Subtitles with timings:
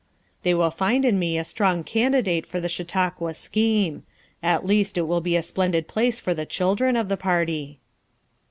[0.41, 4.01] They will find in me a strong candidate for the Chautauqua scheme;
[4.41, 7.77] at least it will be a splendid place for the children of the party."